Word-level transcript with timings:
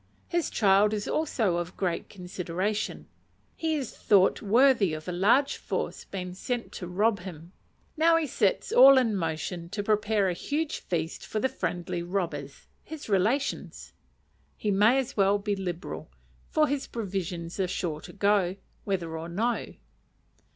His 0.27 0.49
child 0.49 0.95
is 0.95 1.07
also 1.07 1.57
of 1.57 1.77
great 1.77 2.09
consideration; 2.09 3.05
he 3.55 3.75
is 3.75 3.95
thought 3.95 4.41
worthy 4.41 4.95
of 4.95 5.07
a 5.07 5.11
large 5.11 5.57
force 5.57 6.05
being 6.05 6.33
sent 6.33 6.71
to 6.71 6.87
rob 6.87 7.19
him! 7.19 7.51
Now 7.95 8.15
he 8.17 8.25
sets 8.25 8.71
all 8.71 8.97
in 8.97 9.15
motion 9.15 9.69
to 9.69 9.83
prepare 9.83 10.27
a 10.27 10.33
huge 10.33 10.79
feast 10.79 11.23
for 11.23 11.39
the 11.39 11.47
friendly 11.49 12.01
robbers, 12.01 12.65
his 12.83 13.09
relations. 13.09 13.93
He 14.57 14.71
may 14.71 14.97
as 14.97 15.15
well 15.15 15.37
be 15.37 15.55
liberal, 15.55 16.09
for 16.49 16.65
his 16.67 16.87
provisions 16.87 17.59
are 17.59 17.67
sure 17.67 18.01
to 18.01 18.11
go, 18.13 18.55
whether 18.85 19.15
or 19.15 19.29
no. 19.29 19.75